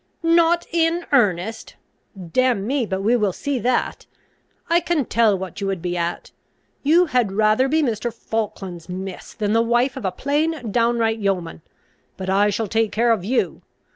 [0.23, 1.75] "Not in earnest!
[2.33, 4.07] Damn me, but we will see that.
[4.67, 6.31] I can tell what you would be at.
[6.81, 8.11] You had rather be Mr.
[8.11, 11.61] Falkland's miss, than the wife of a plain downright yeoman.
[12.17, 13.61] But I shall take care of you.